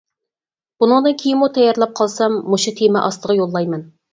بۇنىڭدىن 0.83 1.17
كېيىنمۇ 1.19 1.49
تەييارلاپ 1.57 1.93
قالسام، 2.01 2.41
مۇشۇ 2.55 2.77
تېما 2.81 3.05
ئاستىغا 3.07 3.41
يوللايمەن. 3.43 3.89